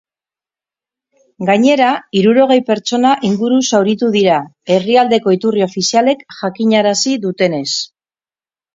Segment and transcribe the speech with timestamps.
[1.49, 1.89] Gainera,
[2.21, 4.41] hirurogei pertsona inguru zauritu dira,
[4.79, 7.65] herrialdeko iturri ofizialek jakinarazi dutenez.